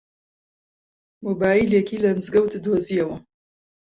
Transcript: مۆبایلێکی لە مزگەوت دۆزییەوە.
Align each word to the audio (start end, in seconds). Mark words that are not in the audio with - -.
مۆبایلێکی 1.23 1.97
لە 2.03 2.09
مزگەوت 2.17 2.53
دۆزییەوە. 2.65 3.17